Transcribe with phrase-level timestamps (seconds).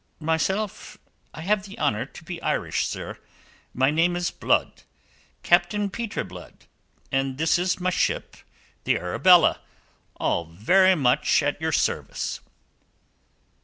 [0.19, 0.97] "Myself,
[1.31, 3.19] I have the honour to be Irish, sir.
[3.71, 4.81] My name is Blood
[5.43, 6.65] Captain Peter Blood,
[7.11, 8.35] and this is my ship
[8.83, 9.59] the Arabella,
[10.15, 12.39] all very much at your service.